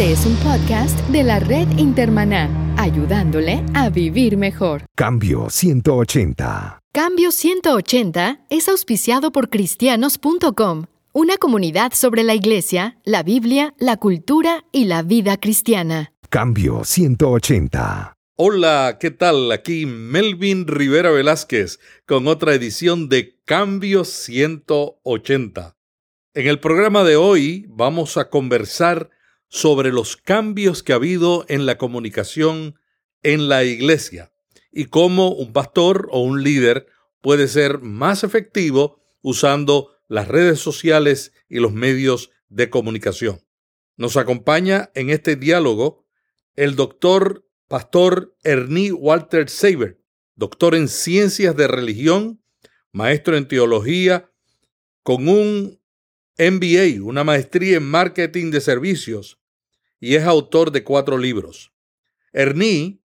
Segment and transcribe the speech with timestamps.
[0.00, 2.48] Este es un podcast de la red Intermaná,
[2.78, 4.86] ayudándole a vivir mejor.
[4.96, 6.80] Cambio 180.
[6.90, 14.64] Cambio 180 es auspiciado por cristianos.com, una comunidad sobre la iglesia, la Biblia, la cultura
[14.72, 16.14] y la vida cristiana.
[16.30, 18.14] Cambio 180.
[18.36, 19.52] Hola, ¿qué tal?
[19.52, 25.76] Aquí Melvin Rivera Velázquez con otra edición de Cambio 180.
[26.32, 29.10] En el programa de hoy vamos a conversar
[29.50, 32.78] sobre los cambios que ha habido en la comunicación
[33.22, 34.32] en la iglesia
[34.72, 36.86] y cómo un pastor o un líder
[37.20, 43.40] puede ser más efectivo usando las redes sociales y los medios de comunicación.
[43.96, 46.06] Nos acompaña en este diálogo
[46.54, 50.00] el doctor pastor Ernie Walter Saber,
[50.36, 52.40] doctor en ciencias de religión,
[52.92, 54.30] maestro en teología,
[55.02, 55.80] con un
[56.38, 59.39] MBA, una maestría en marketing de servicios,
[60.00, 61.72] y es autor de cuatro libros.
[62.32, 63.02] Ernie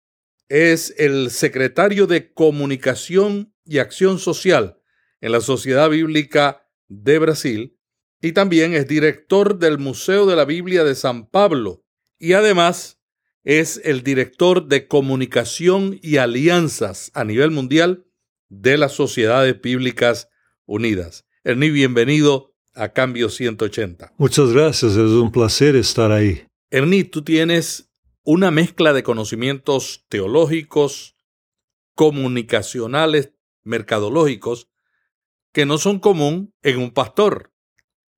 [0.47, 4.79] es el secretario de Comunicación y Acción Social
[5.21, 7.77] en la Sociedad Bíblica de Brasil
[8.21, 11.83] y también es director del Museo de la Biblia de San Pablo
[12.17, 12.99] y además
[13.43, 18.05] es el director de Comunicación y Alianzas a nivel mundial
[18.49, 20.29] de las Sociedades Bíblicas
[20.65, 21.25] Unidas.
[21.43, 24.13] Ernie, bienvenido a Cambio 180.
[24.17, 26.45] Muchas gracias, es un placer estar ahí.
[26.75, 27.89] Ernie, tú tienes
[28.25, 31.15] una mezcla de conocimientos teológicos,
[31.93, 33.31] comunicacionales,
[33.63, 34.69] mercadológicos,
[35.53, 37.53] que no son común en un pastor.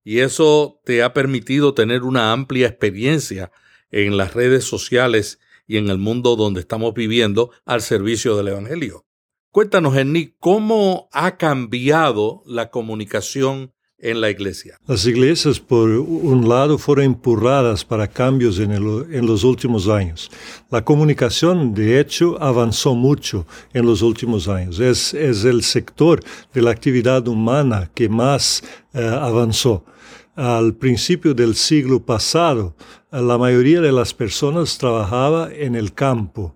[0.04, 3.52] Y eso te ha permitido tener una amplia experiencia
[3.92, 9.06] en las redes sociales y en el mundo donde estamos viviendo al servicio del Evangelio.
[9.52, 14.78] Cuéntanos, Ernie, ¿cómo ha cambiado la comunicación en la iglesia.
[14.86, 20.30] Las iglesias, por un lado, fueron empurradas para cambios en, los últimos años.
[20.70, 24.80] La comunicación, de hecho, avanzó mucho en los últimos años.
[24.80, 26.23] Es, es el sector
[26.54, 28.64] de la actividad humana que más
[28.94, 29.83] eh, avanzó.
[30.36, 32.76] Al principio del siglo pasado,
[33.11, 36.55] la mayoría de las personas trabajaba en el campo.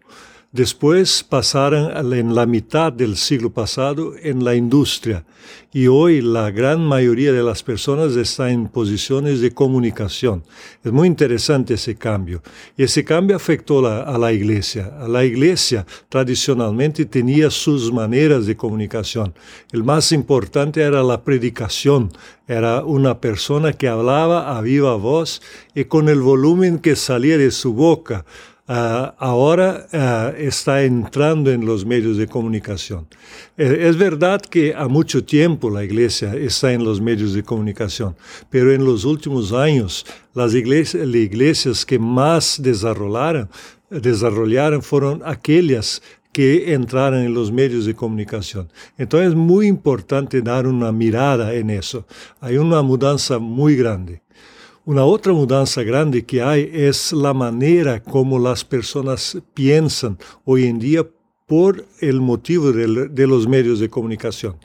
[0.53, 5.23] Después pasaron en la mitad del siglo pasado en la industria
[5.71, 10.43] y hoy la gran mayoría de las personas está en posiciones de comunicación.
[10.83, 12.43] Es muy interesante ese cambio.
[12.75, 14.91] Y ese cambio afectó a la iglesia.
[15.07, 19.33] La iglesia tradicionalmente tenía sus maneras de comunicación.
[19.71, 22.11] El más importante era la predicación.
[22.45, 25.41] Era una persona que hablaba a viva voz
[25.73, 28.25] y con el volumen que salía de su boca
[28.71, 33.05] Uh, ahora uh, está entrando en los medios de comunicación.
[33.57, 38.15] Eh, es verdad que a mucho tiempo la iglesia está en los medios de comunicación,
[38.49, 43.49] pero en los últimos años las iglesias, que más desarrollaron,
[43.89, 48.69] desarrollaron fueron aquellas que entraron en los medios de comunicación.
[48.97, 52.07] Entonces es muy importante dar una mirada en eso.
[52.39, 54.21] Hay una mudanza muy grande.
[54.83, 60.79] Una otra mudanza grande que hay es la manera como las personas piensan hoy en
[60.79, 61.07] día
[61.45, 64.55] por el motivo de, los medios de comunicación.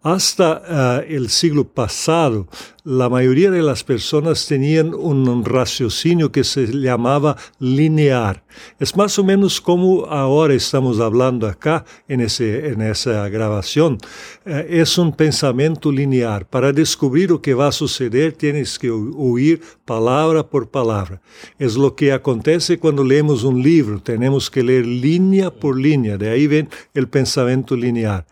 [0.00, 2.46] Hasta uh, el siglo pasado,
[2.84, 8.44] la mayoría de las personas tenían un raciocinio que se llamaba lineal.
[8.78, 13.98] Es más o menos como ahora estamos hablando acá en, ese, en esa grabación.
[14.46, 16.46] Uh, es un pensamiento lineal.
[16.46, 21.20] Para descubrir lo que va a suceder tienes que oír palabra por palabra.
[21.58, 24.00] Es lo que acontece cuando leemos un libro.
[24.00, 26.16] Tenemos que leer línea por línea.
[26.16, 28.24] De ahí ven el pensamiento lineal.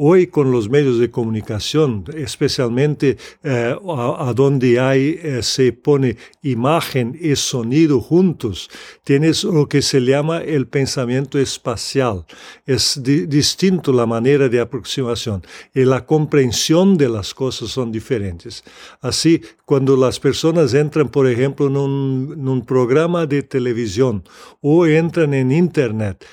[0.00, 7.18] Hoy con los medios de comunicación, especialmente eh, a, donde hay, eh, se pone imagen
[7.20, 8.70] y sonido juntos,
[9.02, 12.24] tienes lo que se llama el pensamiento espacial.
[12.64, 15.42] Es di distinto la manera de aproximación
[15.74, 18.62] y la comprensión de las cosas son diferentes.
[19.00, 24.22] Así, cuando las personas entran, por ejemplo, en un, en un programa de televisión
[24.60, 26.24] o entran en Internet,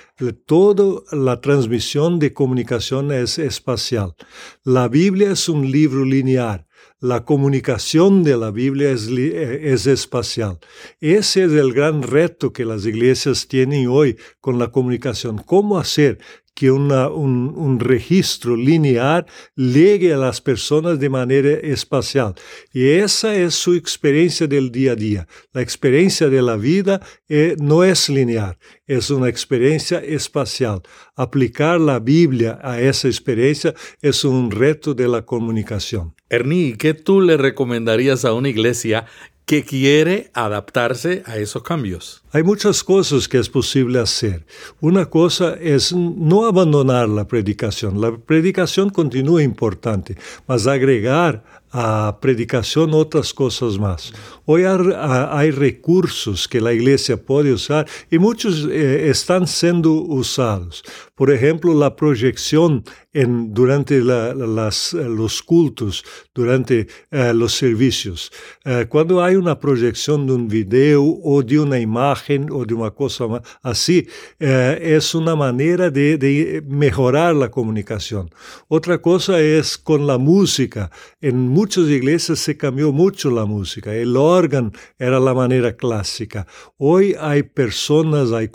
[0.46, 4.16] toda la transmisión de comunicación es espacial.
[4.64, 6.66] La Biblia es un libro lineal.
[7.00, 10.60] La comunicación de la Biblia es, es, espacial.
[11.02, 15.38] Ese es el gran reto que las iglesias tienen hoy con la comunicación.
[15.40, 16.20] ¿Cómo hacer
[16.56, 19.26] que un, un, registro lineal
[19.56, 22.34] llegue a las personas de manera espacial.
[22.72, 25.28] Y esa es su experiencia del día a día.
[25.52, 28.58] La experiencia de la vida eh, no es lineal,
[28.88, 30.82] es una experiencia espacial.
[31.18, 36.16] Aplicar la Biblia a esa experiencia es un reto de la comunicación.
[36.30, 39.06] Ernie, ¿qué tú le recomendarías a una iglesia
[39.46, 42.24] que quiere adaptarse a esos cambios.
[42.32, 44.46] Hay muchas cosas que es posible hacer.
[44.82, 48.02] Una cosa es no abandonar la predicación.
[48.02, 54.14] La predicación continúa importante, mas agregar a predicación otras cosas más.
[54.46, 60.84] Hoy hay recursos que la iglesia puede usar y muchos eh, están siendo usados.
[61.16, 62.84] Por ejemplo, la proyección
[63.14, 66.04] durante las, los cultos,
[66.34, 68.32] durante eh, los servicios.
[68.66, 72.92] Eh, cuando hay una proyección de un video o de una imagen o de una
[72.92, 73.26] cosa
[73.64, 74.08] así,
[74.38, 78.30] es una manera de, mejorar la comunicación.
[78.68, 80.92] Otra cosa es con la música.
[81.22, 83.94] En muchas iglesias se cambió mucho la música.
[83.94, 86.46] El órgano era la manera clásica.
[86.78, 88.50] Hoy hay personas, hay,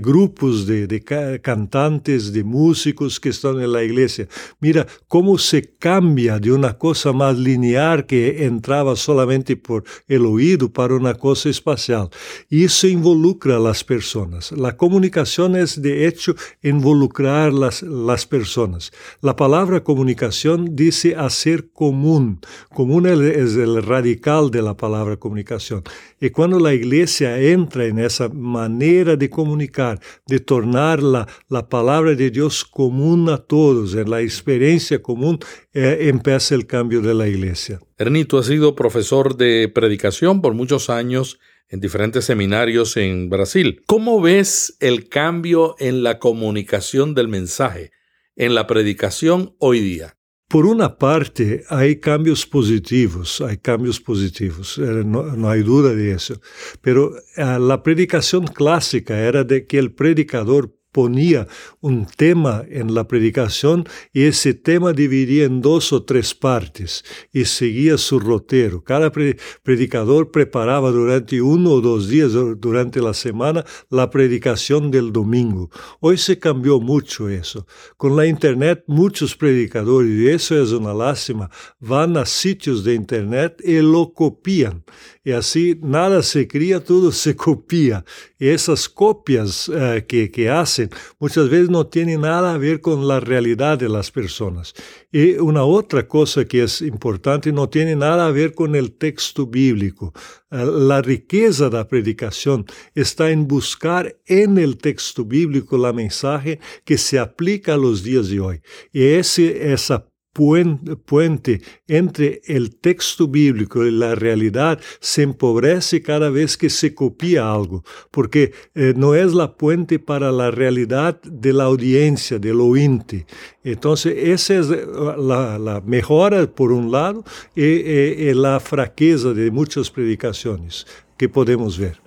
[0.00, 4.28] grupos de, cantantes, de músicos que están en la iglesia.
[4.60, 10.72] Mira cómo se cambia de una cosa más lineal que entraba solamente por el oído
[10.72, 12.10] para una cosa espacial.
[12.48, 14.52] Y eso involucra a las personas.
[14.52, 18.92] La comunicación es de hecho involucrar las, las personas.
[19.20, 22.40] La palabra comunicación dice hacer común.
[22.74, 25.82] Común es el radical de la palabra comunicación.
[26.20, 31.02] Y cuando la iglesia entra en esa manera de comunicar, de tornar
[31.48, 35.38] la, la palabra de Dios común a todos, en la experiencia común,
[35.72, 37.80] eh, empieza el cambio de la iglesia.
[37.98, 41.38] Ernito ha sido profesor de predicación por muchos años
[41.68, 43.82] en diferentes seminarios en Brasil.
[43.86, 47.90] ¿Cómo ves el cambio en la comunicación del mensaje,
[48.36, 50.16] en la predicación hoy día?
[50.48, 56.12] Por una parte, hay cambios positivos, hay cambios positivos, eh, no, no hay duda de
[56.12, 56.40] eso.
[56.80, 61.46] Pero uh, la predicación clásica era de que el predicador ponía
[61.82, 63.84] un tema en la predicación
[64.14, 67.04] y ese tema dividía en dos o tres partes
[67.34, 68.82] y seguía su rotero.
[68.82, 75.68] Cada predicador preparaba durante uno o dos días durante la semana la predicación del domingo.
[76.00, 77.66] Hoy se cambió mucho eso.
[77.98, 83.60] Con la internet muchos predicadores, y eso es una lástima, van a sitios de internet
[83.62, 84.82] y lo copian.
[85.26, 88.04] Y así nada se cría, todo se copia.
[88.38, 90.88] Y esas copias uh, que, que hacen
[91.18, 94.72] muchas veces no tiene nada a ver con la realidad de las personas.
[95.10, 99.48] Y una otra cosa que es importante no tiene nada a ver con el texto
[99.48, 100.12] bíblico.
[100.52, 102.64] Eh, la riqueza de la predicación
[102.94, 108.28] está en buscar en el texto bíblico la mensaje que se aplica a los días
[108.28, 108.60] de hoy.
[108.92, 110.06] Y ese, esa
[110.36, 117.50] puente entre el texto bíblico y la realidad se empobrece cada vez que se copia
[117.50, 123.26] algo, porque eh, no es la puente para la realidad de la audiencia, del ointe.
[123.64, 127.24] Entonces, esa es la, la mejora por un lado
[127.54, 130.86] y la fraqueza de muchas predicaciones
[131.16, 132.00] que podemos ver.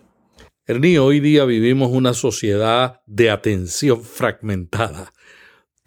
[0.67, 5.11] Ernie, hoy día vivimos una sociedad de atención fragmentada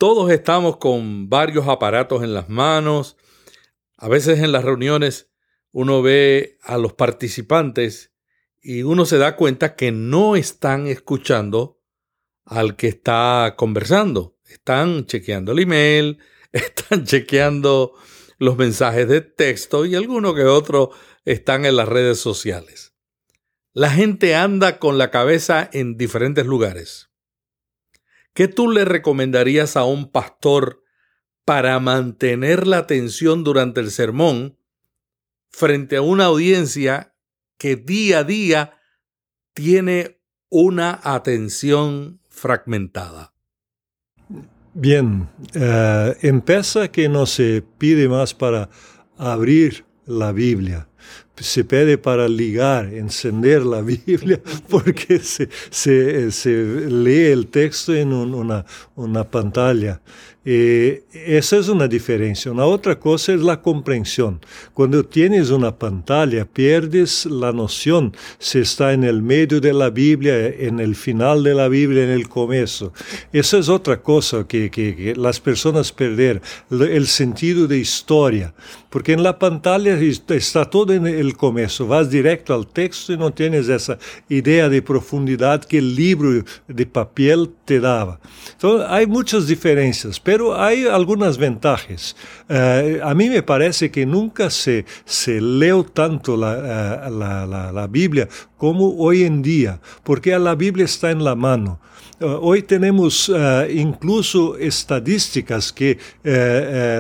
[0.03, 3.17] todos estamos con varios aparatos en las manos.
[3.97, 5.31] A veces en las reuniones
[5.71, 8.13] uno ve a los participantes
[8.61, 11.81] y uno se da cuenta que no están escuchando
[12.45, 14.37] al que está conversando.
[14.45, 16.19] Están chequeando el email,
[16.51, 17.95] están chequeando
[18.39, 20.91] los mensajes de texto y alguno que otro
[21.25, 22.93] están en las redes sociales.
[23.73, 27.12] La gente anda con la cabeza en diferentes lugares.
[28.35, 30.83] ¿Qué tú le recomendarías a un pastor
[31.45, 34.59] para mantener la atención durante el sermón
[35.51, 37.15] frente a una audiencia
[37.59, 38.79] que día a día
[39.53, 43.35] tiene una atención fragmentada?
[44.75, 48.71] Bien, uh, empieza que no se pide más para
[49.19, 50.89] abrir la Biblia
[51.43, 56.51] se pide para ligar, encender la Biblia, porque se, se, se
[56.91, 60.01] lee el texto en un, una, una pantalla.
[60.45, 62.51] Y esa es una diferencia.
[62.51, 64.41] Una otra cosa es la comprensión.
[64.75, 70.49] Cuando tienes una pantalla, pierdes la noción si está en el medio de la Biblia,
[70.49, 72.93] en el final de la Biblia, en el comienzo.
[73.33, 78.53] Esa es otra cosa que, que, las personas perder, el sentido de historia.
[78.91, 81.87] Porque en la pantalla está todo en el comienzo.
[81.87, 83.97] Vas directo al texto y no tienes esa
[84.29, 88.21] idea de profundidad que el libro de papel te daba.
[88.53, 90.21] Entonces, hay muchas diferencias
[90.57, 92.17] hay algunas ventajas.
[92.49, 98.29] Uh, a mí me parece que nunca se, se leo tanto la, uh, la, Biblia
[98.57, 101.81] como hoy en día, porque la Biblia está en la mano.
[102.21, 103.31] Uh, hoy tenemos
[103.71, 105.99] incluso estadísticas que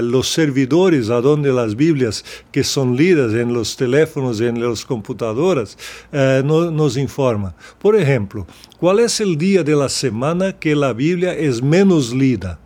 [0.02, 5.78] los servidores a donde las Biblias que son lidas en los teléfonos, en las computadoras,
[6.12, 7.54] no, nos informan.
[7.78, 8.46] Por ejemplo,
[8.78, 12.58] ¿cuál es el día de la semana que la Biblia es menos lida?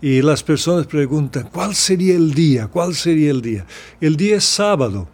[0.00, 2.66] Y las personas preguntan, ¿cuál sería el día?
[2.66, 3.66] ¿Cuál sería el día?
[4.00, 5.08] El día es sábado.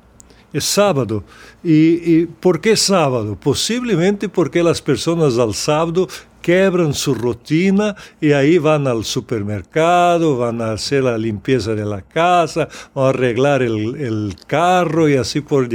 [0.53, 1.23] Es sábado.
[1.63, 3.39] ¿Y, y por qué sábado?
[3.41, 6.09] Posiblemente porque las personas al sábado
[6.41, 12.03] quebran su rutina y ahí van al supermercado, van a hacer la limpieza de la
[12.03, 15.69] casa, van a arreglar el, el carro y así por,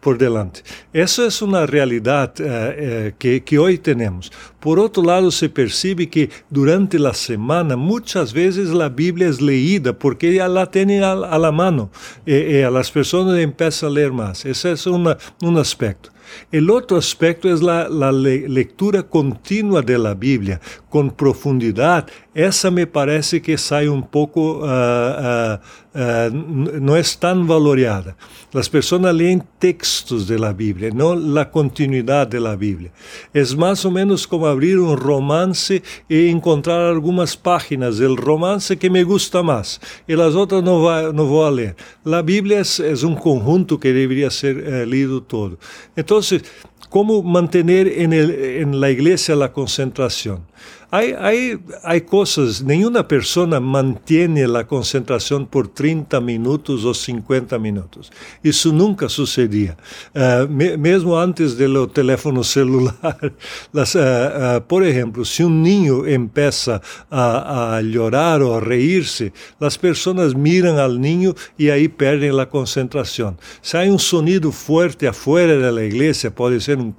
[0.00, 0.62] por delante.
[0.92, 4.30] Eso es una realidad eh, eh, que, que, hoy tenemos.
[4.62, 9.92] Por otro lado, se percibe que durante la semana muchas veces la Biblia es leída
[9.92, 11.90] porque ya la tienen a, a la mano
[12.24, 14.44] y, eh, y, a las personas empiezan a leer más.
[14.44, 16.10] Ese es una, un aspecto.
[16.52, 22.06] El otro aspecto es la, la le lectura continua de la Biblia, con profundidad.
[22.34, 25.58] Esa me parece que sale un poco, uh, uh,
[25.94, 28.16] uh, no es tan valorada.
[28.52, 32.90] Las personas leen textos de la Biblia, no la continuidad de la Biblia.
[33.34, 38.88] Es más o menos como abrir un romance y encontrar algunas páginas del romance que
[38.88, 41.76] me gusta más y las otras no, va, no voy a leer.
[42.02, 45.58] La Biblia es, es un conjunto que debería ser eh, leído todo.
[45.94, 46.44] Entonces,
[46.88, 50.50] ¿cómo mantener en, el, en la iglesia la concentración?
[50.90, 58.12] Hay, hay, hay cosas, ninguna persona mantiene la concentración por 30 minutos o 50 minutos.
[58.44, 59.76] Isso nunca sucedia.
[60.14, 63.18] Uh, me, mesmo antes do teléfono celular.
[63.72, 69.32] Las, uh, uh, por exemplo, se um niño empieza a, a llorar ou a reírse,
[69.60, 73.36] as pessoas miram al niño e aí perdem a concentração.
[73.60, 76.94] Se há um sonido forte afuera da igreja, pode ser um,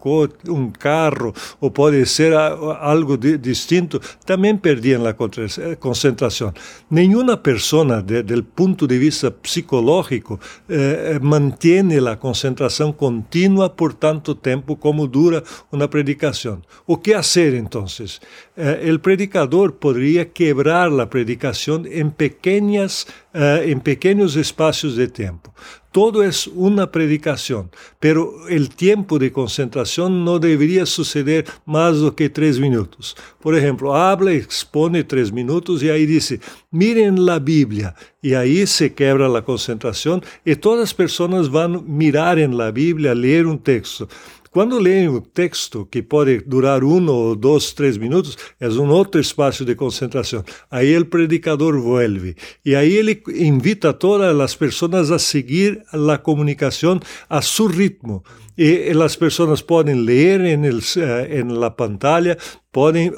[0.50, 6.54] um carro ou pode ser algo de, distinto también perdían la concentración.
[6.90, 14.38] Ninguna persona, desde el punto de vista psicológico, eh, mantiene la concentración continua por tanto
[14.38, 16.66] tiempo como dura una predicación.
[16.86, 18.22] ¿O qué hacer entonces?
[18.56, 25.54] Eh, el predicador podría quebrar la predicación en pequeñas em pequenos espaços de tempo.
[25.94, 27.70] Todo é uma predicação,
[28.00, 33.16] pero o tempo de concentração não deveria suceder mais do que três minutos.
[33.40, 36.40] Por exemplo, habla, expone três minutos e aí diz:
[36.72, 37.94] miren a Bíblia.
[38.24, 43.14] E aí se quebra a concentração e todas as pessoas vão mirar em la Bíblia,
[43.14, 44.10] ler um texto.
[44.54, 49.20] Quando leem o texto, que pode durar um ou dois, três minutos, é um outro
[49.20, 50.44] espaço de concentração.
[50.70, 52.36] Aí o predicador vuelve.
[52.64, 58.24] E aí ele invita todas as pessoas a seguir a comunicação a seu ritmo.
[58.56, 62.38] E as pessoas podem ler em, em la pantalla,
[62.72, 63.12] podem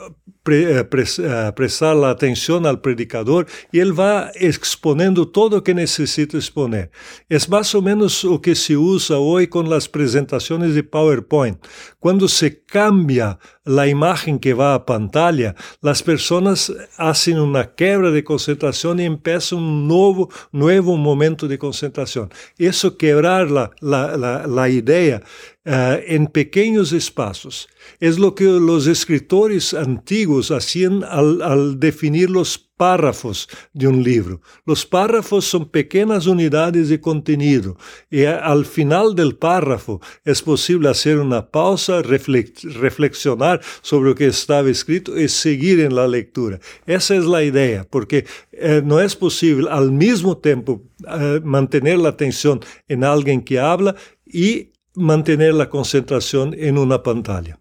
[0.45, 5.73] pre, eh, eh, prestar a atenção ao predicador e ele vai exponendo todo o que
[5.73, 6.89] necessita exponer.
[7.27, 11.57] É mais ou menos o que se usa hoje com as apresentações de PowerPoint.
[11.99, 18.21] Quando se cambia a imagem que vai à pantalla, as pessoas fazem uma quebra de
[18.21, 22.29] concentração e começam um novo, novo momento de concentração.
[22.59, 25.23] Isso quebrar a ideia
[25.65, 27.67] uh, en pequeños espacios.
[27.99, 34.41] Es lo que los escritores antiguos hacían al, definir los párrafos de un libro.
[34.65, 37.77] Los párrafos son pequeñas unidades de contenido
[38.09, 44.69] y al final del párrafo es posible hacer una pausa, reflexionar sobre lo que estaba
[44.69, 46.59] escrito y seguir en la lectura.
[46.85, 52.09] Esa es la idea, porque eh, no es posible al mismo tiempo eh, mantener la
[52.09, 53.95] atención en alguien que habla
[54.25, 57.59] y mantener la concentración en una pantalla.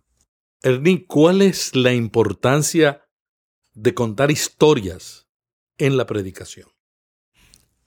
[0.62, 3.04] Ernie, ¿cuál es la importancia
[3.74, 5.28] de contar historias
[5.78, 6.73] en la predicación?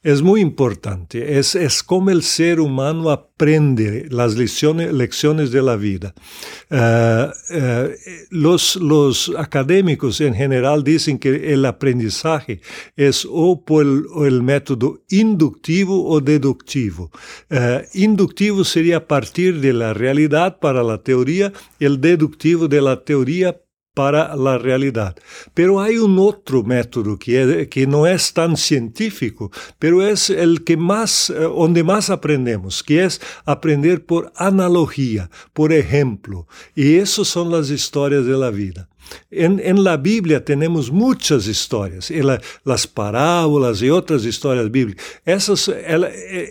[0.07, 5.75] Es muy importante, es, es como el ser humano aprende las lecciones, lecciones de la
[5.75, 6.13] vida.
[6.71, 7.89] Uh, uh,
[8.29, 12.61] los, los académicos en general dicen que el aprendizaje
[12.95, 17.11] es o por el, método inductivo o deductivo.
[17.51, 23.59] Uh, inductivo sería partir de la realidad para la teoría, el deductivo de la teoría
[23.98, 25.16] para a realidade.
[25.56, 30.62] Pero há um outro método que, é, que não é tão científico, pero é o
[30.62, 33.08] que mais, eh, onde mais aprendemos, que é
[33.44, 36.46] aprender por analogia, por exemplo.
[36.75, 38.88] E essas são as histórias da vida.
[39.32, 45.06] En, en, la Biblia tenemos muchas historias, la, las parábolas y otras historias bíblicas.
[45.25, 45.72] Esas,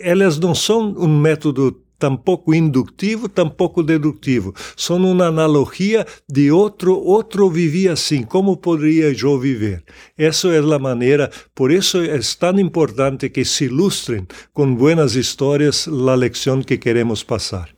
[0.03, 4.53] ellas no son un método tampoco inductivo, tampoco deductivo.
[4.75, 9.83] Son una analogía de otro, otro vivía así, ¿cómo podría yo vivir?
[10.15, 15.87] Eso es la manera, por eso es tan importante que se ilustren con buenas historias
[15.87, 17.75] la lección que queremos pasar.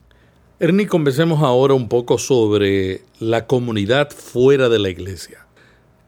[0.58, 5.46] Ernie, conversemos ahora un poco sobre la comunidad fuera de la iglesia.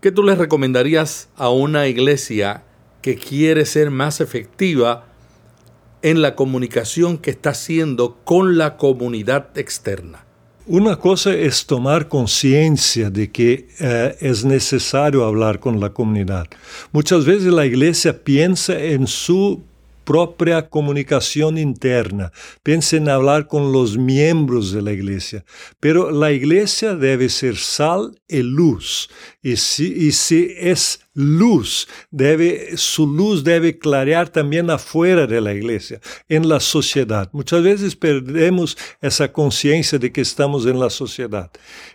[0.02, 2.64] ¿Qué tú le recomendarías a una iglesia
[3.00, 5.11] que quiere ser más efectiva
[6.02, 10.24] en la comunicación que está haciendo con la comunidad externa?
[10.66, 16.46] Una cosa es tomar conciencia de que eh, es necesario hablar con la comunidad.
[16.92, 19.62] Muchas veces la iglesia piensa en su
[20.04, 22.32] propia comunicación interna.
[22.62, 25.44] Piensa en hablar con los miembros de la iglesia.
[25.80, 29.10] Pero la iglesia debe ser sal y luz.
[29.42, 35.52] Y si, y si es luz, debe, su luz debe clarear también afuera de la
[35.52, 37.28] iglesia, en la sociedad.
[37.32, 41.50] Muchas veces perdemos esa conciencia de que estamos en la sociedad.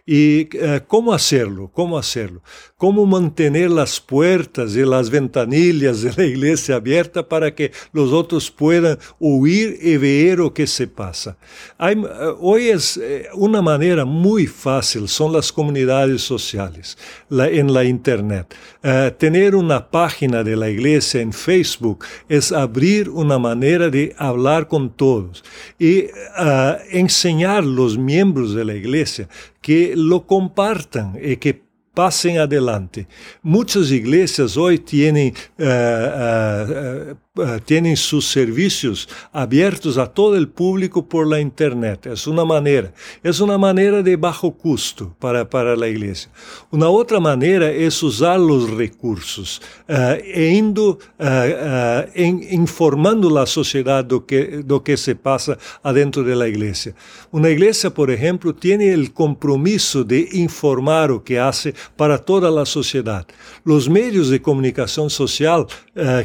[0.06, 1.72] ¿Y uh, cómo hacerlo?
[1.74, 2.42] ¿Cómo hacerlo?
[2.78, 8.52] ¿Cómo mantener las puertas y las ventanillas de la iglesia abiertas para que los otros
[8.52, 11.38] puedan oír y ver lo que se pasa?
[11.78, 13.02] Hay, uh, hoy es uh,
[13.34, 16.98] una manera muy fácil, son las comunidades sociales
[17.30, 18.54] la, en la Internet.
[18.84, 24.68] Uh, tener una página de la iglesia en Facebook es abrir una manera de hablar
[24.68, 25.44] con todos
[25.78, 29.28] y uh, enseñar a los miembros de la iglesia
[29.62, 33.08] que lo compartan y que pasen adelante.
[33.42, 37.18] Muchas iglesias hoy tienen uh, uh,
[37.66, 42.08] tienen sus servicios abiertos a todo el público por la internet.
[42.08, 46.30] Es una manera, es una manera de bajo costo para, para la iglesia.
[46.72, 54.26] Una otra manera es usar los recursos, uh, e indo, en, informando la sociedad do
[54.26, 56.94] que, do que se pasa adentro de la iglesia.
[57.32, 62.66] Una iglesia, por ejemplo, tiene el compromiso de informar lo que hace para toda la
[62.66, 63.26] sociedad.
[63.64, 65.68] Los medios de comunicación social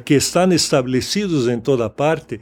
[0.05, 1.02] que están establecidos
[1.49, 2.41] en toda parte,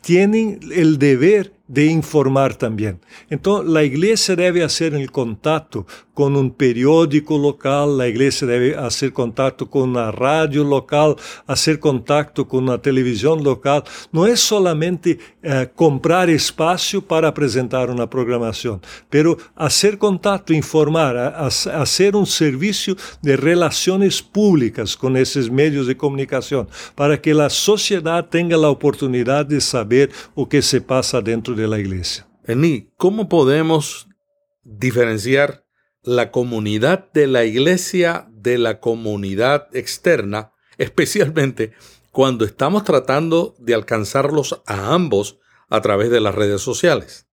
[0.00, 3.00] tienen el deber de informar también.
[3.30, 9.14] Entonces, la iglesia debe hacer el contacto con un periódico local, la iglesia debe hacer
[9.14, 11.16] contacto con una radio local,
[11.46, 13.84] hacer contacto con una televisión local.
[14.12, 21.28] No es solamente eh, comprar espacio para presentar una programación, pero hacer contacto, informar, a,
[21.28, 27.48] a, hacer un servicio de relaciones públicas con esos medios de comunicación, para que la
[27.48, 32.26] sociedad tenga la oportunidad de saber lo que se pasa dentro de de la iglesia.
[32.44, 34.08] Eni, ¿cómo podemos
[34.64, 35.64] diferenciar
[36.02, 41.72] la comunidad de la iglesia de la comunidad externa, especialmente
[42.10, 47.26] cuando estamos tratando de alcanzarlos a ambos a través de las redes sociales?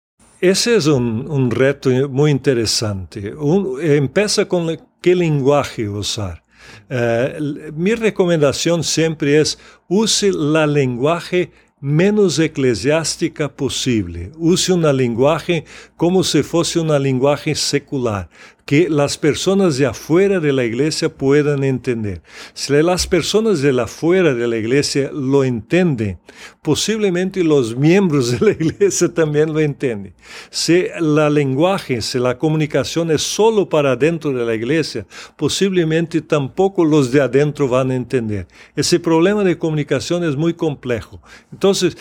[0.40, 3.34] Ese es un, un reto muy interesante.
[3.34, 6.44] Un, empieza con qué lenguaje usar.
[6.90, 9.58] Uh, mi recomendación siempre es
[9.88, 14.32] use la lenguaje menos eclesiástica posible.
[14.38, 15.64] Use una lenguaje
[15.96, 18.28] como si fosse una lenguaje secular,
[18.66, 22.20] que las personas de afuera de la iglesia puedan entender.
[22.52, 26.18] Si las personas de afuera de la iglesia lo entienden,
[26.62, 30.14] posiblemente los miembros de la iglesia también lo entienden.
[30.50, 36.84] Si la lenguaje, si la comunicación es solo para dentro de la iglesia, posiblemente tampoco
[36.84, 38.48] los de adentro van a entender.
[38.74, 41.22] Ese problema de comunicación es muy complejo.
[41.52, 41.96] Entonces,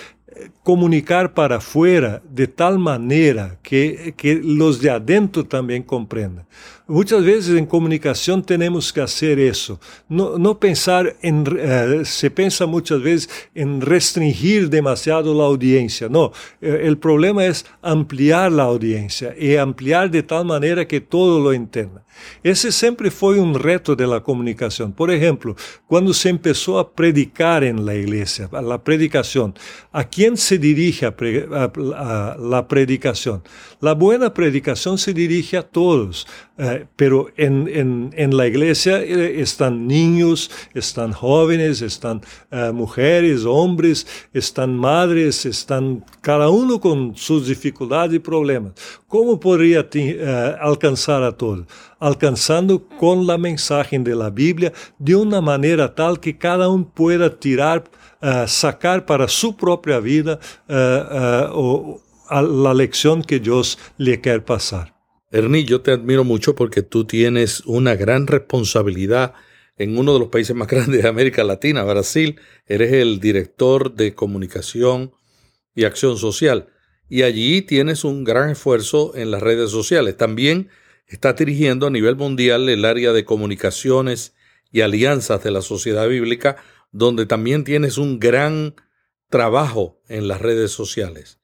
[0.63, 6.45] comunicar para afuera de tal manera que, que los de adentro también comprendan.
[6.87, 9.79] Muchas veces en comunicación tenemos que hacer eso.
[10.07, 16.09] No, no pensar en, uh, se piensa muchas veces en restringir demasiado la audiencia.
[16.09, 21.39] No, eh, el problema es ampliar la audiencia y ampliar de tal manera que todo
[21.39, 22.03] lo entienda.
[22.43, 24.93] Ese siempre fue un reto de la comunicación.
[24.93, 25.55] Por ejemplo,
[25.87, 29.55] cuando se empezó a predicar en la iglesia, la predicación,
[29.91, 33.43] ¿a quién se dirige a, pre, a, a la predicación?
[33.81, 36.25] La buena predicación se dirige a todos.
[36.57, 43.45] Eh, pero en, en, en, la iglesia eh, están niños, están jóvenes, están uh, mujeres,
[43.45, 48.73] hombres, están madres, están cada uno con sus dificultades y problemas.
[49.07, 49.87] ¿Cómo podría
[50.59, 51.65] alcanzar a todos?
[51.99, 57.29] Alcanzando con la mensaje de la Biblia de una manera tal que cada uno pueda
[57.29, 57.83] tirar,
[58.47, 64.94] sacar para su propia vida la lección que Dios le quiere pasar.
[65.31, 69.33] Ernie, yo te admiro mucho porque tú tienes una gran responsabilidad
[69.77, 72.39] en uno de los países más grandes de América Latina, Brasil.
[72.65, 75.13] Eres el director de comunicación
[75.73, 76.69] y acción social.
[77.07, 80.17] y allí tienes un gran esfuerzo en las redes sociales.
[80.17, 80.69] También
[81.07, 84.33] estás dirigiendo a nivel mundial el área de comunicaciones
[84.71, 86.57] y alianzas de la sociedad bíblica,
[86.91, 88.75] donde también tienes un gran
[89.29, 91.39] trabajo en las redes sociales.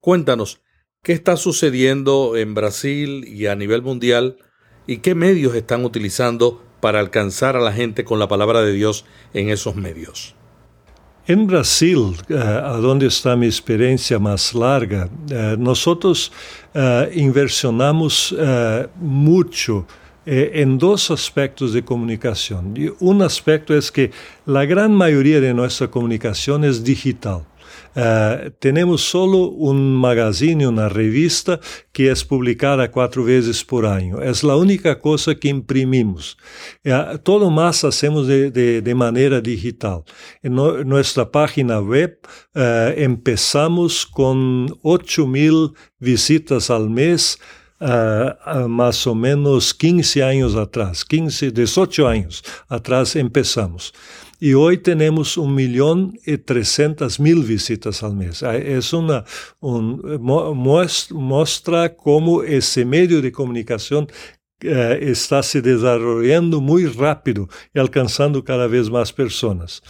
[0.00, 0.63] Cuéntanos,
[1.04, 4.38] ¿qué está sucediendo en Brasil y a nivel mundial
[4.86, 9.04] y qué medios están utilizando para alcanzar a la gente con la palabra de Dios
[9.34, 10.34] en esos medios?
[11.26, 16.32] En Brasil, uh, a donde está mi experiencia más larga, uh, nosotros
[16.74, 18.34] uh, inversionamos
[18.96, 19.86] mucho
[20.26, 22.74] en dos aspectos de comunicación.
[22.98, 24.10] Un aspecto es que
[24.46, 27.42] la gran mayoría de nuestra comunicación es digital.
[27.96, 31.60] Uh, tenemos solo un magazine, una revista
[31.92, 34.20] que es publicada cuatro veces por año.
[34.20, 36.36] Es la única cosa que imprimimos.
[36.84, 40.02] Uh, todo más hacemos de, de, de manera digital.
[40.42, 42.18] En no, nuestra página web
[42.54, 42.60] uh,
[42.96, 47.38] empezamos con 8 mil visitas al mes.
[47.80, 53.92] Uh, más o menos 15 años atrás, 15, 18 años atrás empezamos.
[54.40, 58.42] Y hoy tenemos un millón y trescientas mil visitas al mes.
[58.42, 59.24] Es una,
[59.60, 60.00] un,
[61.10, 64.08] muestra cómo ese medio de comunicación
[64.60, 69.82] eh, está se desarrollando muy rápido y alcanzando cada vez más personas.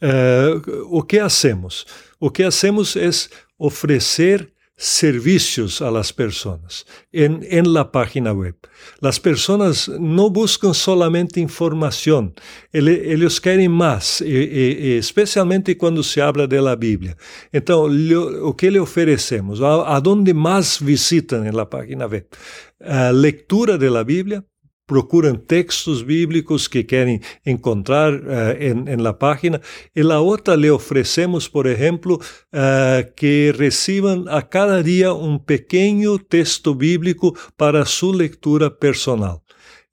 [0.00, 1.86] Eh, o que hacemos?
[2.18, 8.56] O que hacemos es ofrecer servicios a las personas en, en, la página web.
[9.00, 12.34] Las personas no buscan solamente información,
[12.72, 17.16] ellos quieren más, especialmente cuando se habla de la Biblia.
[17.52, 19.60] Entonces, lo, que le ofrecemos?
[19.62, 22.28] A, dónde más visitan en la página web?
[22.80, 24.44] A lectura de la Biblia,
[24.86, 29.60] procuram textos bíblicos que querem encontrar uh, em, em la página.
[29.94, 36.18] E la outra le oferecemos, por exemplo, uh, que recebam a cada dia um pequeno
[36.18, 39.42] texto bíblico para sua leitura personal.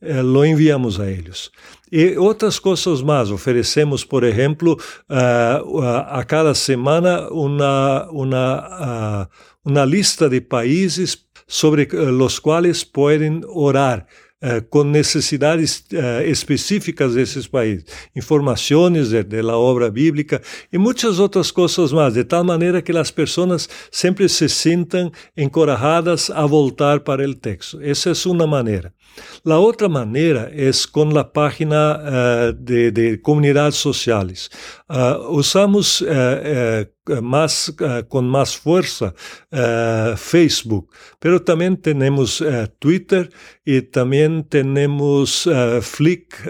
[0.01, 1.51] Uh, lo enviamos a eles.
[1.91, 3.31] E outras coisas mais.
[3.31, 9.29] Oferecemos, por exemplo, a cada semana uma, uma,
[9.65, 14.07] uma lista de países sobre los quais podem orar
[14.43, 20.79] eh, con necesidades eh, específicas de esos países, informaciones de, de, la obra bíblica y
[20.79, 26.45] muchas otras cosas más, de tal manera que las personas siempre se sientan encorajadas a
[26.45, 27.79] voltar para el texto.
[27.81, 28.91] Esa es una manera.
[29.43, 34.49] La otra manera es con la página uh, de, de, comunidades sociales.
[34.89, 36.85] Uh, usamos uh,
[37.21, 37.73] más,
[38.07, 39.13] con más fuerza
[40.17, 42.43] Facebook, pero también tenemos
[42.79, 43.31] Twitter
[43.65, 45.49] y también tenemos
[45.81, 46.47] Flick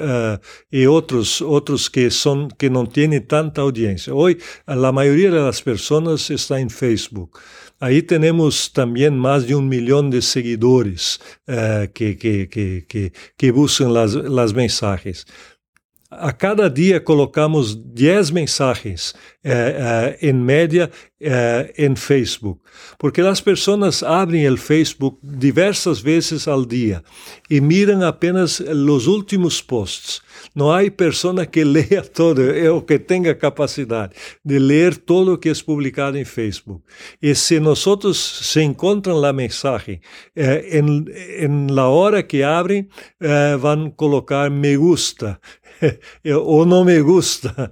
[0.69, 4.13] y otros, otros que, son, que no tienen tanta audiencia.
[4.13, 7.39] Hoy la mayoría de las personas está en Facebook.
[7.79, 14.13] Ahí tenemos también más de un millón de seguidores que, que, que, que, buscan las,
[14.13, 15.25] las mensajes.
[16.11, 22.59] A cada dia colocamos 10 mensagens eh, eh, em média eh, em Facebook,
[22.99, 27.01] porque as pessoas abrem o Facebook diversas vezes ao dia
[27.49, 30.21] e miram apenas os últimos posts.
[30.55, 32.41] Não há pessoa que leia todo,
[32.73, 36.81] ou que tenha capacidade de ler todo o que é publicado em Facebook.
[37.21, 40.01] E se nós se encontram a mensagem
[40.35, 41.05] eh, em,
[41.45, 42.87] em hora que abrem,
[43.21, 45.39] eh, vão colocar me gusta
[46.43, 47.71] ou não me gusta,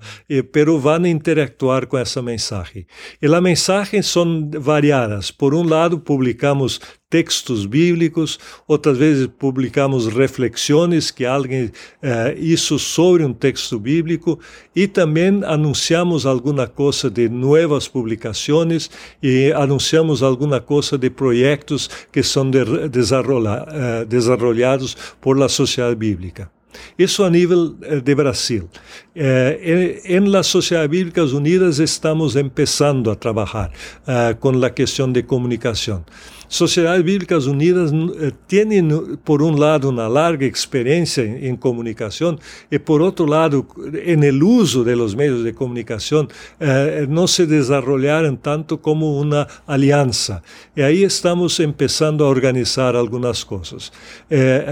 [0.52, 2.86] pero van a interactuar com essa mensagem.
[3.22, 5.32] E as mensagens são variadas.
[5.32, 13.26] Por um lado, publicamos textos bíblicos, outras vezes publicamos reflexões que alguém eh, hizo sobre
[13.26, 14.40] um texto bíblico
[14.76, 18.92] e também anunciamos alguma coisa de novas publicações
[19.24, 26.59] e anunciamos alguma coisa de projetos que são de, eh, desarrollados por la sociedade bíblica.
[26.98, 28.70] Isso a nível eh, de Brasil.
[29.16, 33.72] Eh, em las Sociedades Bíblicas Unidas estamos começando a trabalhar
[34.08, 36.04] eh, com a questão de comunicação.
[36.50, 42.40] Sociedades Bíblicas Unidas eh, tienen, por un lado, una larga experiencia en, comunicación
[42.72, 46.28] y, por otro lado, en el uso de los medios de comunicación,
[46.60, 50.42] eh, no se desarrollaron tanto como una alianza.
[50.76, 53.94] Y ahí estamos empezando a organizar algunas cosas.
[54.28, 54.66] Eh,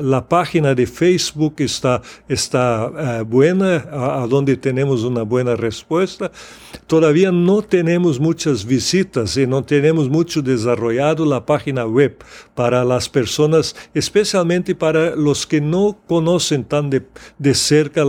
[0.00, 6.32] la página de Facebook está, está buena, a donde tenemos una buena respuesta.
[6.86, 12.16] Todavía no tenemos muchas visitas y no tenemos mucho desarrollado la página web
[12.54, 18.04] para las personas, especialmente para los que no conocen tan de, cerca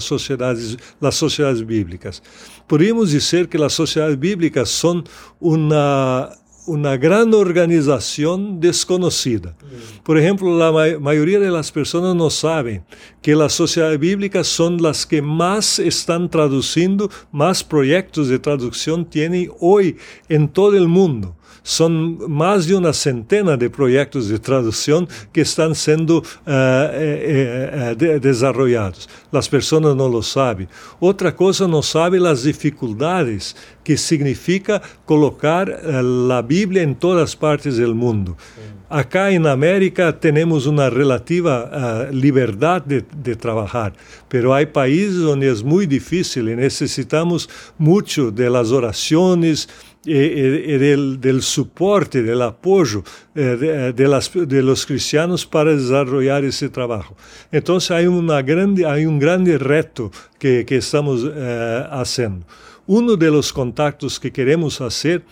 [0.00, 2.22] sociedades, las sociedades bíblicas.
[2.66, 5.04] Podríamos dizer que as sociedades bíblicas são
[5.40, 6.30] uma
[6.66, 9.56] una gran organización desconocida.
[10.02, 12.84] Por ejemplo, la ma mayoría de las personas no saben
[13.20, 19.50] que las sociedades bíblicas son las que más están traduciendo, más proyectos de traducción tienen
[19.60, 19.96] hoy
[20.28, 21.36] en todo el mundo.
[21.66, 27.94] Son más de una centena de proyectos de traducción que están siendo uh, eh, eh,
[27.96, 29.08] de desarrollados.
[29.32, 30.68] Las personas no lo saben.
[31.00, 37.78] Otra cosa, no saben las dificultades que significa colocar uh, la Biblia en todas partes
[37.78, 38.36] del mundo.
[38.94, 43.92] Acá en América tenemos una relativa uh, libertad de, de, trabajar,
[44.28, 49.68] pero hay países donde es muy difícil y necesitamos mucho de las oraciones,
[50.06, 52.40] e, e del, del, soporte, del
[53.34, 57.16] eh, de, de, de, los cristianos para desarrollar ese trabajo.
[57.50, 58.84] Entonces hay, una grande,
[59.18, 61.84] grande reto que, que estamos eh,
[63.16, 65.24] de los contactos que queremos hacer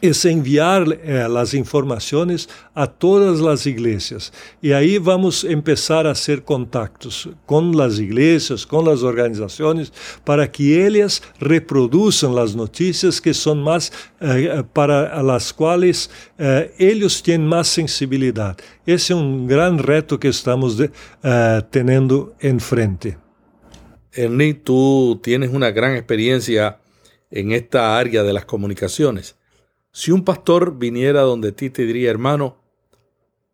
[0.00, 4.32] es enviar eh, las informaciones a todas las iglesias.
[4.60, 9.92] Y ahí vamos a empezar a hacer contactos con las iglesias, con las organizaciones,
[10.24, 17.22] para que ellas reproduzcan las noticias que son más, eh, para las cuales eh, ellos
[17.22, 18.56] tienen más sensibilidad.
[18.84, 23.18] Ese es un gran reto que estamos eh, teniendo enfrente.
[24.12, 26.78] Ernie, tú tienes una gran experiencia
[27.30, 29.36] en esta área de las comunicaciones.
[29.96, 32.58] Si un pastor viniera donde ti te diría, hermano,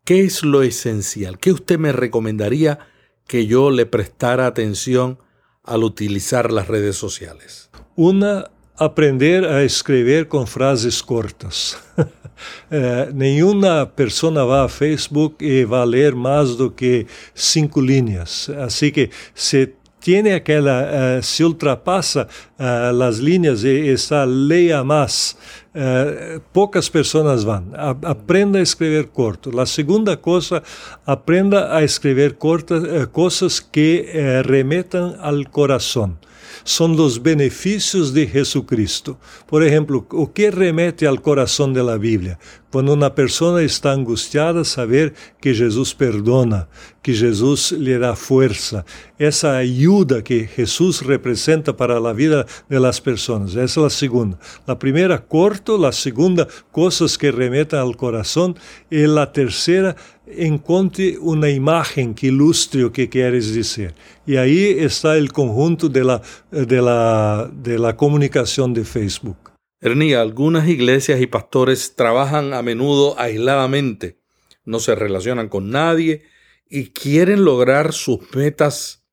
[0.04, 1.38] ¿qué es lo esencial?
[1.38, 2.80] ¿Qué usted me recomendaría
[3.28, 5.20] que yo le prestara atención
[5.62, 7.70] al utilizar las redes sociales?
[7.94, 11.78] Una, aprender a escribir con frases cortas.
[12.72, 18.48] eh, ninguna persona va a Facebook y va a leer más do que cinco líneas.
[18.48, 22.26] Así que se tiene aquela, uh, se ultrapassa
[22.58, 25.36] uh, as linhas e está leia mais,
[25.74, 27.64] uh, poucas pessoas vão.
[28.02, 29.58] Aprenda a escrever corto.
[29.60, 30.62] A segunda coisa,
[31.06, 32.82] aprenda a escrever cortas,
[33.12, 34.06] coisas que
[34.46, 36.16] remetam ao coração
[36.64, 39.16] são os benefícios de Jesucristo.
[39.46, 42.38] Por exemplo, o que remete ao coração da Bíblia?
[42.72, 46.66] Quando uma pessoa está angustiada, saber que Jesus perdona,
[47.02, 48.82] que Jesus lhe dá força.
[49.18, 53.56] Essa ajuda que Jesus representa para a vida das pessoas.
[53.56, 54.38] Essa é a segunda.
[54.66, 55.84] A primeira, corto.
[55.84, 58.54] A segunda, coisas que remetam ao coração.
[58.90, 59.94] E a terceira,
[60.38, 63.94] encontre uma imagem que ilustre o que queres dizer.
[64.26, 69.50] E aí está o conjunto de la, de la, de la comunicação de Facebook.
[69.80, 74.18] Ernie, algunas iglesias y pastores trabajan a menudo aisladamente,
[74.64, 76.22] no se relacionan con nadie
[76.70, 79.04] y quieren lograr sus metas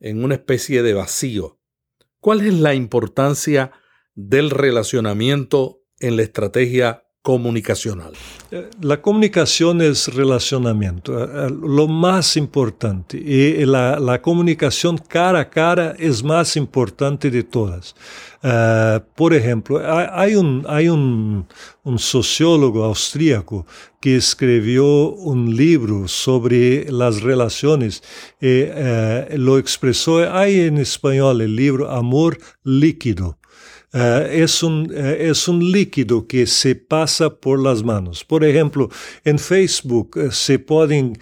[0.00, 1.58] en una especie de vacío.
[2.20, 3.72] ¿Cuál es la importancia
[4.14, 8.12] del relacionamiento en la estrategia comunicacional?
[8.52, 13.18] Eh, la comunicación es relacionamiento, eh, eh, lo más importante.
[13.18, 17.96] Y la, comunicación cara a cara es más importante de todas.
[19.16, 21.44] Por ejemplo, hay, un,
[21.96, 23.66] sociólogo austríaco
[24.00, 28.04] que escribió un libro sobre las relaciones
[28.40, 28.66] y
[29.36, 33.36] lo expresó, hay en español el libro Amor Líquido.
[33.96, 38.24] Uh, es, un, uh, es un líquido que se pasa por las manos.
[38.24, 38.90] Por ejemplo,
[39.24, 41.18] en Facebook uh, se pueden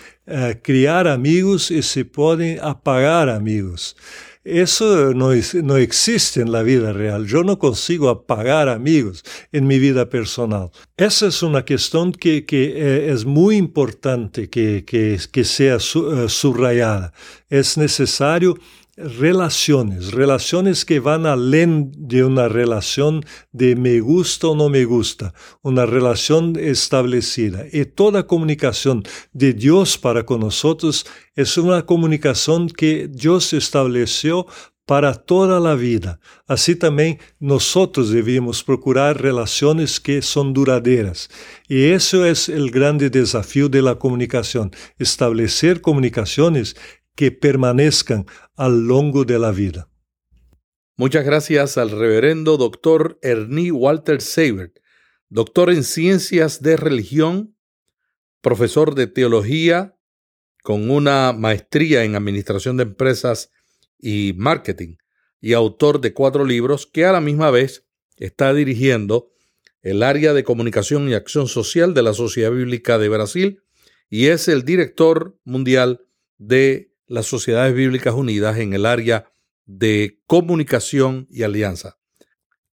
[0.63, 3.95] criar amigos y se pueden apagar amigos.
[4.43, 5.31] Eso no,
[5.63, 7.27] no, existe en la vida real.
[7.27, 10.71] Yo no consigo apagar amigos en mi vida personal.
[10.97, 16.29] Esa es una cuestión que, que eh, es muy importante que, que, que sea su,
[16.31, 17.13] subrayada.
[17.51, 18.57] Es necesario
[18.97, 25.35] relaciones, relaciones que van além de una relación de me gusta o no me gusta,
[25.63, 27.67] una relación establecida.
[27.73, 29.03] Y toda comunicación
[29.33, 34.47] de Dios para con nosotros es una comunicación que Dios estableció
[34.87, 36.21] para toda la vida.
[36.47, 41.31] Así también nosotros debemos procurar relaciones que son duraderas.
[41.69, 46.77] Y eso es el grande desafío de la comunicación, establecer comunicaciones
[47.15, 49.89] que permanezcan al longo de la vida.
[50.97, 54.79] Muchas gracias al reverendo doctor Ernie Walter Seibert,
[55.29, 57.57] doctor en ciencias de religión,
[58.41, 59.97] profesor de teología
[60.63, 63.51] con una maestría en administración de empresas
[63.99, 64.97] y marketing
[65.41, 69.31] y autor de cuatro libros que a la misma vez está dirigiendo
[69.83, 73.63] el área de comunicación y acción social de la Sociedad Bíblica de Brasil
[74.09, 76.07] y es el director mundial
[76.39, 79.31] de las Sociedades Bíblicas Unidas en el área
[79.67, 81.99] de comunicación y alianza.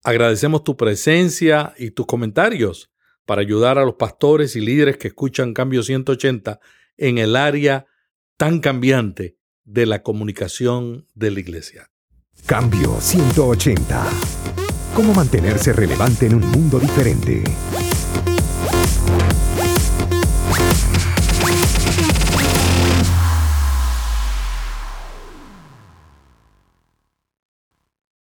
[0.03, 2.91] Agradecemos tu presencia y tus comentarios
[3.27, 6.59] para ayudar a los pastores y líderes que escuchan Cambio 180
[6.97, 7.87] en el área
[8.37, 11.91] tan cambiante de la comunicación de la iglesia.
[12.47, 14.05] Cambio 180.
[14.95, 17.45] ¿Cómo mantenerse relevante en un mundo diferente?